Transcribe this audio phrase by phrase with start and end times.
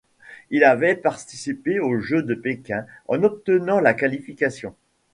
[0.49, 4.73] Il avait participé aux Jeux de Pékin en obtenant en qualifications.